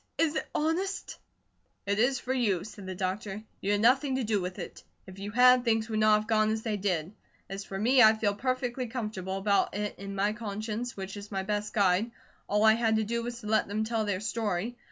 Is 0.17 0.33
it 0.35 0.47
honest?" 0.55 1.19
"It 1.85 1.99
is 1.99 2.19
for 2.19 2.33
you," 2.33 2.63
said 2.63 2.87
the 2.87 2.95
doctor. 2.95 3.43
"You 3.61 3.73
had 3.73 3.81
nothing 3.81 4.15
to 4.15 4.23
do 4.23 4.41
with 4.41 4.57
it. 4.57 4.83
If 5.05 5.19
you 5.19 5.29
had, 5.29 5.63
things 5.63 5.89
would 5.89 5.99
not 5.99 6.17
have 6.21 6.27
gone 6.27 6.49
as 6.49 6.63
they 6.63 6.75
did. 6.75 7.13
As 7.47 7.63
for 7.65 7.77
me, 7.77 8.01
I 8.01 8.15
feel 8.17 8.33
perfectly 8.33 8.87
comfortable 8.87 9.37
about 9.37 9.75
it 9.75 9.99
in 9.99 10.15
my 10.15 10.33
conscience, 10.33 10.97
which 10.97 11.15
is 11.17 11.31
my 11.31 11.43
best 11.43 11.71
guide. 11.71 12.09
All 12.47 12.63
I 12.63 12.73
had 12.73 12.95
to 12.95 13.03
do 13.03 13.21
was 13.21 13.41
to 13.41 13.45
let 13.45 13.67
them 13.67 13.83
tell 13.83 14.03
their 14.05 14.21
story. 14.21 14.75